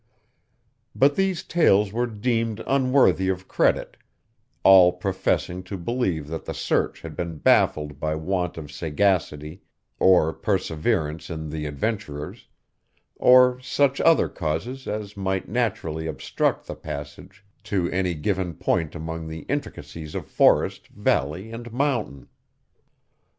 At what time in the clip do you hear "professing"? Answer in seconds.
4.93-5.61